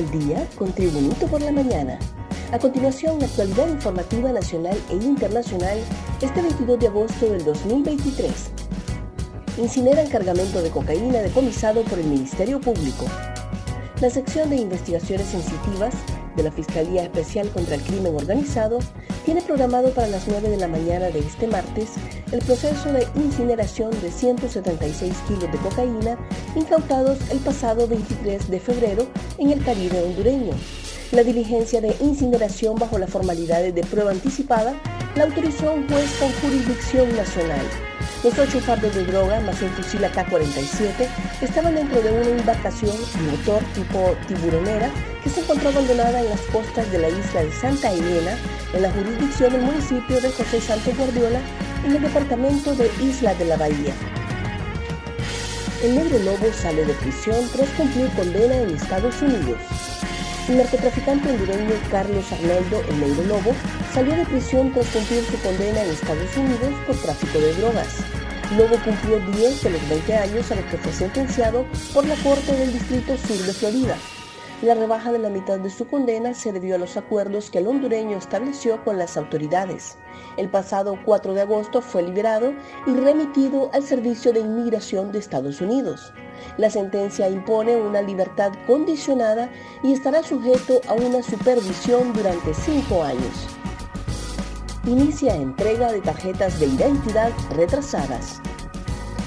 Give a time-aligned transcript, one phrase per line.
[0.00, 0.72] al día con
[1.30, 1.98] por la mañana.
[2.52, 5.78] A continuación, la actualidad informativa nacional e internacional
[6.20, 8.32] este 22 de agosto del 2023.
[9.58, 13.04] Incineran cargamento de cocaína decomisado por el Ministerio Público.
[14.00, 15.94] La sección de investigaciones sensitivas
[16.36, 18.78] de la Fiscalía Especial contra el Crimen Organizado
[19.24, 21.90] tiene programado para las 9 de la mañana de este martes
[22.32, 26.18] el proceso de incineración de 176 kilos de cocaína
[26.54, 29.06] incautados el pasado 23 de febrero
[29.38, 30.52] en el Caribe hondureño.
[31.12, 34.74] La diligencia de incineración bajo las formalidades de prueba anticipada
[35.16, 37.89] la autorizó un juez con jurisdicción nacional.
[38.22, 41.08] Los ocho fardos de droga más un fusil AK-47
[41.40, 42.94] estaban dentro de una embarcación
[43.30, 44.90] motor tipo tiburonera
[45.24, 48.36] que se encontró abandonada en las costas de la isla de Santa Elena,
[48.74, 51.40] en la jurisdicción del municipio de José Santo Guardiola,
[51.86, 53.94] en el departamento de Isla de la Bahía.
[55.82, 59.56] El negro lobo sale de prisión tras cumplir condena en Estados Unidos.
[60.50, 63.54] El narcotraficante hondureño Carlos Arnaldo El Negro Lobo
[63.94, 68.09] salió de prisión tras cumplir su condena en Estados Unidos por tráfico de drogas.
[68.56, 72.52] Lobo cumplió 10 de los 20 años a los que fue sentenciado por la Corte
[72.52, 73.96] del Distrito Sur de Florida.
[74.62, 77.68] La rebaja de la mitad de su condena se debió a los acuerdos que el
[77.68, 79.98] hondureño estableció con las autoridades.
[80.36, 82.52] El pasado 4 de agosto fue liberado
[82.88, 86.12] y remitido al Servicio de Inmigración de Estados Unidos.
[86.58, 89.48] La sentencia impone una libertad condicionada
[89.84, 93.59] y estará sujeto a una supervisión durante cinco años.
[94.86, 98.40] Inicia entrega de tarjetas de identidad retrasadas.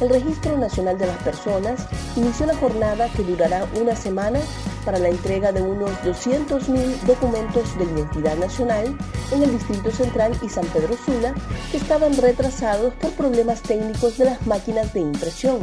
[0.00, 1.86] El Registro Nacional de las Personas
[2.16, 4.40] inició la jornada que durará una semana
[4.86, 8.96] para la entrega de unos 200.000 documentos de identidad nacional
[9.32, 11.34] en el Distrito Central y San Pedro Sula
[11.70, 15.58] que estaban retrasados por problemas técnicos de las máquinas de impresión.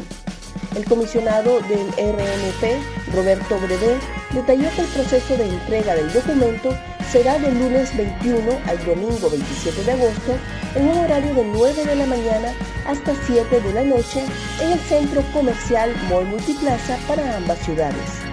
[0.75, 3.97] El comisionado del RNP, Roberto Brevé,
[4.31, 6.69] detalló que el proceso de entrega del documento
[7.11, 10.37] será del lunes 21 al domingo 27 de agosto
[10.75, 12.53] en un horario de 9 de la mañana
[12.87, 14.23] hasta 7 de la noche
[14.61, 18.31] en el centro comercial Mall Multiplaza para ambas ciudades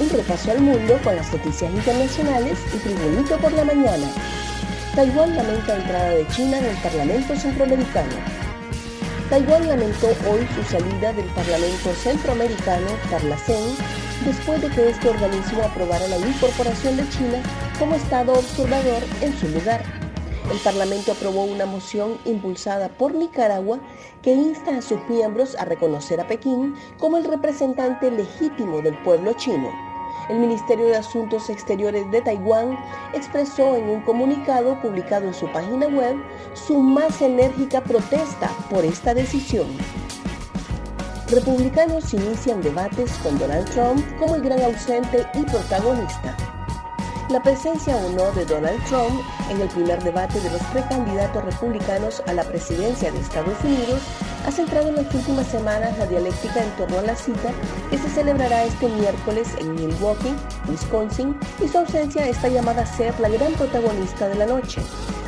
[0.00, 4.06] un repaso al mundo con las noticias internacionales y Tribunito por la mañana.
[4.94, 8.14] Taiwán lamenta entrada de China en el Parlamento Centroamericano.
[9.28, 13.76] Taiwán lamentó hoy su salida del Parlamento Centroamericano, Parlacén,
[14.24, 17.42] después de que este organismo aprobara la incorporación de China
[17.78, 19.82] como Estado observador en su lugar.
[20.50, 23.80] El Parlamento aprobó una moción impulsada por Nicaragua
[24.22, 29.34] que insta a sus miembros a reconocer a Pekín como el representante legítimo del pueblo
[29.34, 29.70] chino.
[30.28, 32.78] El Ministerio de Asuntos Exteriores de Taiwán
[33.14, 36.16] expresó en un comunicado publicado en su página web
[36.54, 39.66] su más enérgica protesta por esta decisión.
[41.30, 46.34] Republicanos inician debates con Donald Trump como el gran ausente y protagonista.
[47.28, 52.22] La presencia o no de Donald Trump en el primer debate de los precandidatos republicanos
[52.26, 54.00] a la presidencia de Estados Unidos
[54.46, 57.52] ha centrado en las últimas semanas la dialéctica en torno a la cita
[57.90, 60.34] que se celebrará este miércoles en Milwaukee,
[60.66, 64.80] Wisconsin, y su ausencia está llamada a ser la gran protagonista de la noche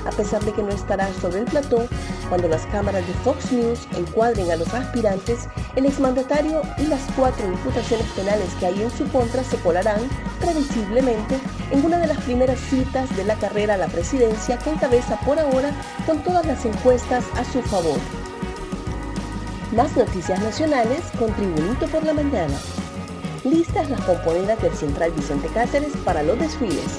[0.06, 1.86] a pesar de que no estará sobre el plató,
[2.30, 7.46] cuando las cámaras de Fox News encuadren a los aspirantes, el exmandatario y las cuatro
[7.46, 10.00] imputaciones penales que hay en su contra se colarán,
[10.40, 11.38] previsiblemente,
[11.72, 15.38] en una de las primeras citas de la carrera a la presidencia que encabeza por
[15.38, 15.72] ahora
[16.06, 17.98] con todas las encuestas a su favor.
[19.76, 22.56] Más noticias nacionales con Tribunito por la Mañana.
[23.42, 26.98] Listas las componeras del Central Vicente Cáceres para los desfiles.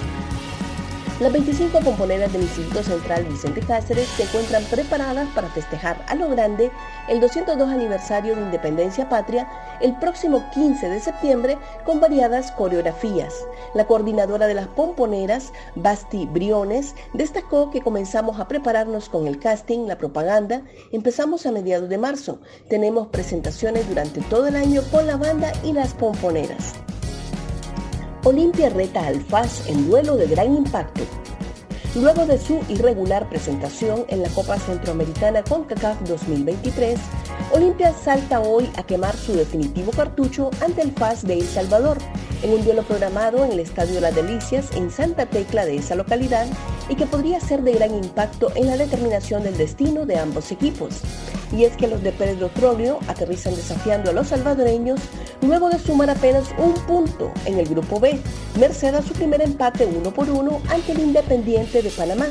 [1.21, 6.27] Las 25 pomponeras del Instituto Central Vicente Cáceres se encuentran preparadas para festejar a lo
[6.29, 6.71] grande
[7.07, 9.47] el 202 aniversario de Independencia Patria
[9.81, 13.35] el próximo 15 de septiembre con variadas coreografías.
[13.75, 19.85] La coordinadora de las pomponeras, Basti Briones, destacó que comenzamos a prepararnos con el casting,
[19.85, 22.40] la propaganda, empezamos a mediados de marzo.
[22.67, 26.73] Tenemos presentaciones durante todo el año con la banda y las pomponeras.
[28.23, 31.02] Olimpia reta al FAS en duelo de gran impacto.
[31.96, 37.00] Luego de su irregular presentación en la Copa Centroamericana CONCACAF 2023,
[37.52, 41.97] Olimpia salta hoy a quemar su definitivo cartucho ante el FAS de El Salvador,
[42.44, 46.46] en un duelo programado en el Estadio Las Delicias en Santa Tecla de esa localidad
[46.90, 51.02] y que podría ser de gran impacto en la determinación del destino de ambos equipos
[51.51, 54.99] y es que los de Pedro Troglio aterrizan desafiando a los salvadoreños
[55.41, 58.19] luego de sumar apenas un punto en el grupo B,
[58.59, 62.27] merced a su primer empate uno por uno ante el Independiente de Panamá,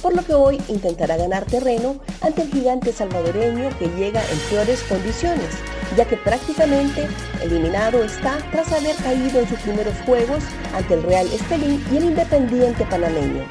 [0.00, 4.82] por lo que hoy intentará ganar terreno ante el gigante salvadoreño que llega en peores
[4.82, 5.48] condiciones,
[5.96, 7.06] ya que prácticamente
[7.42, 10.42] eliminado está tras haber caído en sus primeros juegos
[10.74, 13.44] ante el Real Estelín y el Independiente panameño.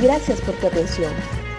[0.00, 1.12] Gracias por tu atención.